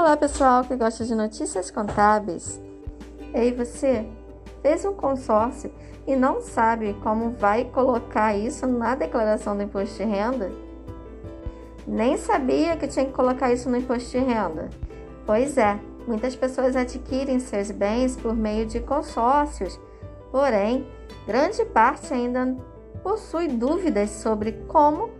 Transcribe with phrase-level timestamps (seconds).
[0.00, 2.58] Olá, pessoal que gosta de notícias contábeis.
[3.34, 4.08] Ei, você
[4.62, 5.70] fez um consórcio
[6.06, 10.50] e não sabe como vai colocar isso na declaração do imposto de renda?
[11.86, 14.70] Nem sabia que tinha que colocar isso no imposto de renda.
[15.26, 19.78] Pois é, muitas pessoas adquirem seus bens por meio de consórcios,
[20.32, 20.88] porém,
[21.26, 22.56] grande parte ainda
[23.02, 25.10] possui dúvidas sobre como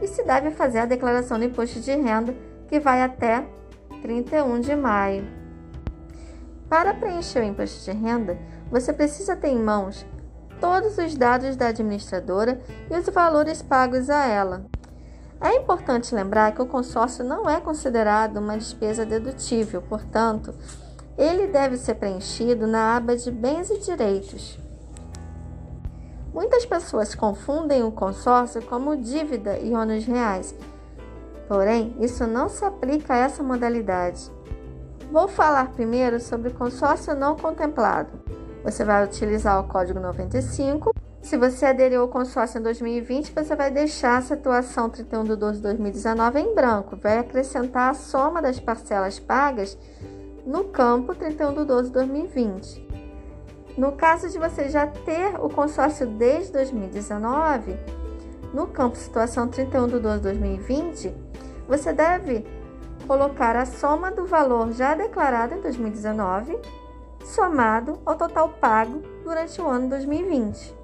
[0.00, 2.32] e se deve fazer a declaração do imposto de renda,
[2.68, 3.44] que vai até
[4.02, 5.24] 31 de maio.
[6.68, 8.38] Para preencher o imposto de renda,
[8.70, 10.06] você precisa ter em mãos
[10.60, 14.66] todos os dados da administradora e os valores pagos a ela.
[15.40, 20.52] É importante lembrar que o consórcio não é considerado uma despesa dedutível, portanto,
[21.16, 24.58] ele deve ser preenchido na aba de bens e direitos.
[26.32, 30.54] Muitas pessoas confundem o consórcio como dívida e ônus reais.
[31.48, 34.30] Porém, isso não se aplica a essa modalidade.
[35.10, 38.10] Vou falar primeiro sobre consórcio não contemplado.
[38.62, 40.94] Você vai utilizar o código 95.
[41.22, 45.56] Se você aderiu ao consórcio em 2020, você vai deixar a situação 31 de 12
[45.56, 46.96] de 2019 em branco.
[46.96, 49.78] Vai acrescentar a soma das parcelas pagas
[50.44, 52.88] no campo 31 de 12 de 2020.
[53.78, 57.78] No caso de você já ter o consórcio desde 2019,
[58.52, 61.14] no campo situação 31 de 12 de 2020,
[61.68, 62.46] você deve
[63.06, 66.58] colocar a soma do valor já declarado em 2019
[67.24, 70.74] somado ao total pago durante o ano 2020.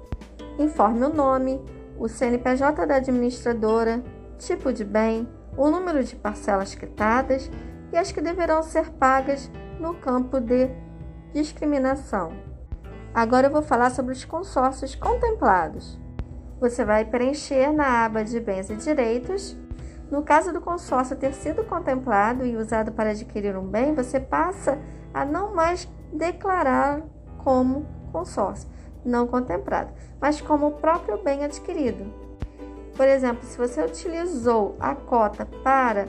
[0.59, 1.61] Informe o nome,
[1.97, 4.03] o CNPJ da administradora,
[4.37, 5.27] tipo de bem,
[5.57, 7.49] o número de parcelas quitadas
[7.91, 9.49] e as que deverão ser pagas
[9.79, 10.69] no campo de
[11.33, 12.31] discriminação.
[13.13, 15.99] Agora eu vou falar sobre os consórcios contemplados.
[16.65, 19.55] Você vai preencher na aba de bens e direitos.
[20.09, 24.79] No caso do consórcio ter sido contemplado e usado para adquirir um bem, você passa
[25.13, 27.03] a não mais declarar
[27.43, 28.67] como consórcio
[29.05, 32.11] não contemplado, mas como o próprio bem adquirido.
[32.97, 36.07] Por exemplo, se você utilizou a cota para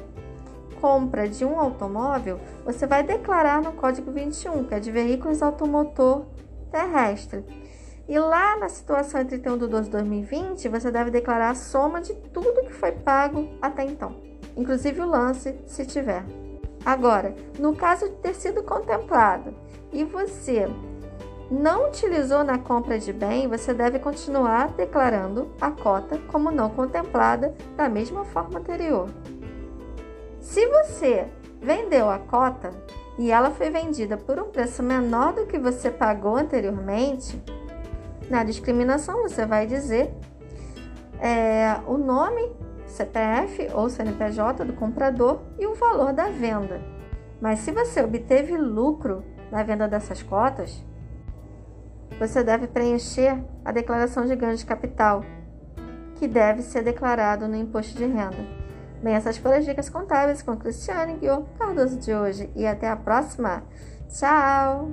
[0.81, 6.25] compra de um automóvel, você vai declarar no Código 21, que é de veículos automotor
[6.71, 7.45] terrestre.
[8.09, 12.01] E lá na situação entre 31 de 12 de 2020, você deve declarar a soma
[12.01, 14.15] de tudo que foi pago até então,
[14.57, 16.25] inclusive o lance, se tiver.
[16.85, 19.53] Agora, no caso de ter sido contemplado
[19.93, 20.69] e você
[21.51, 27.55] não utilizou na compra de bem, você deve continuar declarando a cota como não contemplada
[27.77, 29.09] da mesma forma anterior.
[30.41, 31.27] Se você
[31.61, 32.71] vendeu a cota,
[33.19, 37.43] e ela foi vendida por um preço menor do que você pagou anteriormente,
[38.31, 40.13] na discriminação você vai dizer
[41.21, 42.53] é, o nome,
[42.87, 46.81] CPF ou CNPJ do comprador e o valor da venda.
[47.41, 50.85] Mas se você obteve lucro na venda dessas cotas,
[52.19, 55.25] você deve preencher a declaração de ganho de capital,
[56.15, 58.57] que deve ser declarado no imposto de renda.
[59.03, 62.97] Bem, essas foram as dicas contábeis com Cristiane Guiô Cardoso de hoje e até a
[62.97, 63.63] próxima.
[64.09, 64.91] Tchau!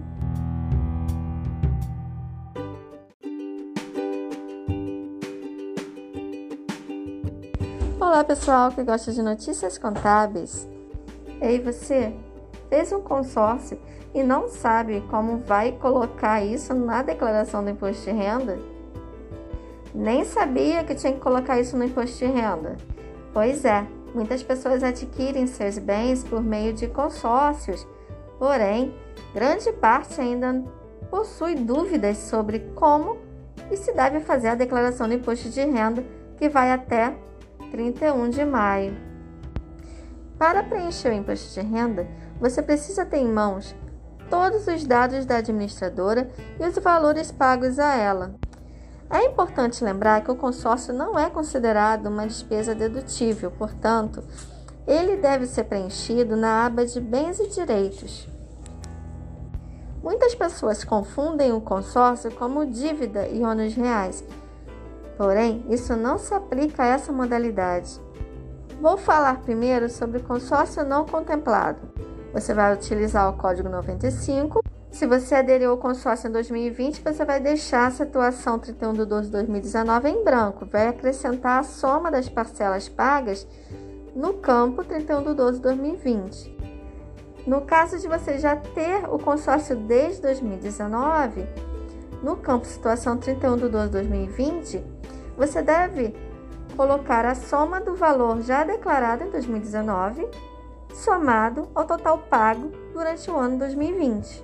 [8.13, 10.69] Olá, pessoal que gosta de notícias contábeis.
[11.41, 12.13] Ei, você
[12.69, 13.75] fez um consórcio
[14.13, 18.59] e não sabe como vai colocar isso na declaração do imposto de renda?
[19.96, 22.78] Nem sabia que tinha que colocar isso no imposto de renda.
[23.34, 27.88] Pois é, Muitas pessoas adquirem seus bens por meio de consórcios,
[28.38, 28.94] porém,
[29.34, 30.63] grande parte ainda
[31.09, 33.18] possui dúvidas sobre como
[33.72, 36.06] e se deve fazer a declaração do imposto de renda,
[36.38, 37.16] que vai até
[37.73, 38.95] 31 de maio.
[40.38, 42.07] Para preencher o imposto de renda,
[42.39, 43.75] você precisa ter em mãos
[44.29, 46.29] todos os dados da administradora
[46.59, 48.35] e os valores pagos a ela.
[49.09, 54.24] É importante lembrar que o consórcio não é considerado uma despesa dedutível, portanto,
[54.86, 58.27] ele deve ser preenchido na aba de bens e direitos.
[60.03, 64.24] Muitas pessoas confundem o consórcio como dívida e ônus reais.
[65.18, 68.01] Porém, isso não se aplica a essa modalidade.
[68.81, 71.80] Vou falar primeiro sobre consórcio não contemplado.
[72.33, 74.63] Você vai utilizar o código 95
[74.94, 79.25] se você aderiu ao consórcio em 2020, você vai deixar a situação 31 de 12
[79.25, 80.68] de 2019 em branco.
[80.68, 83.48] Vai acrescentar a soma das parcelas pagas
[84.15, 86.57] no campo 31 de 12 de 2020.
[87.48, 91.44] No caso de você já ter o consórcio desde 2019,
[92.24, 94.84] no campo situação 31 de 12 de 2020,
[95.38, 96.16] você deve
[96.75, 100.28] colocar a soma do valor já declarado em 2019
[100.94, 104.44] somado ao total pago durante o ano 2020.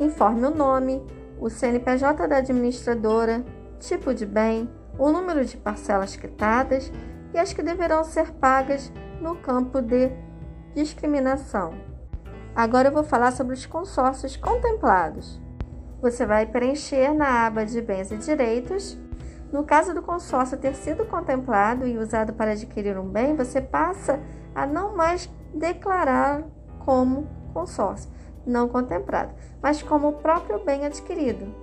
[0.00, 1.02] Informe o nome,
[1.38, 3.44] o CNPJ da administradora,
[3.78, 6.90] tipo de bem, o número de parcelas quitadas
[7.34, 10.10] e as que deverão ser pagas no campo de
[10.74, 11.74] discriminação.
[12.54, 15.40] Agora eu vou falar sobre os consórcios contemplados.
[16.02, 18.98] Você vai preencher na aba de bens e direitos.
[19.52, 24.18] No caso do consórcio ter sido contemplado e usado para adquirir um bem, você passa
[24.52, 26.42] a não mais declarar
[26.80, 28.10] como consórcio
[28.44, 29.32] não contemplado,
[29.62, 31.54] mas como o próprio bem adquirido.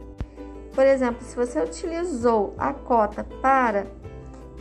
[0.74, 3.86] Por exemplo, se você utilizou a cota para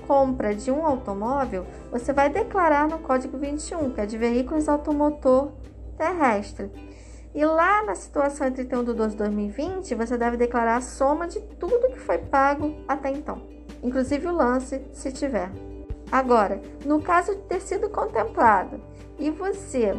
[0.09, 5.53] compra de um automóvel, você vai declarar no Código 21, que é de veículos automotor
[5.97, 6.73] terrestre.
[7.35, 11.29] E lá na situação em 31 de 12 de 2020, você deve declarar a soma
[11.29, 13.43] de tudo que foi pago até então,
[13.83, 15.51] inclusive o lance, se tiver.
[16.11, 18.81] Agora, no caso de ter sido contemplado
[19.19, 19.95] e você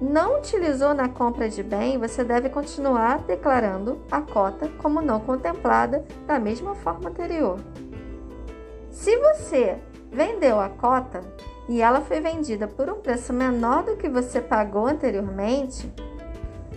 [0.00, 6.04] não utilizou na compra de bem, você deve continuar declarando a cota como não contemplada
[6.26, 7.58] da mesma forma anterior.
[8.90, 9.78] Se você
[10.10, 11.22] vendeu a cota,
[11.68, 15.90] e ela foi vendida por um preço menor do que você pagou anteriormente,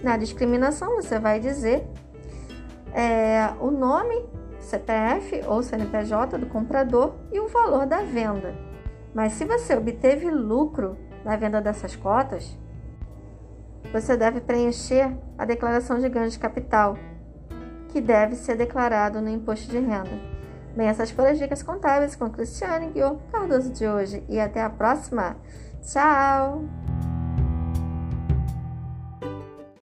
[0.03, 1.85] na discriminação você vai dizer
[2.93, 4.25] é, o nome,
[4.59, 8.55] CPF ou CNPJ do comprador e o valor da venda.
[9.13, 12.57] Mas se você obteve lucro na venda dessas cotas,
[13.91, 16.97] você deve preencher a declaração de ganho de capital,
[17.89, 20.35] que deve ser declarado no imposto de renda.
[20.75, 24.69] Bem, essas foram as dicas contábeis com Cristiane Guiô Cardoso de hoje e até a
[24.69, 25.37] próxima.
[25.81, 26.63] Tchau!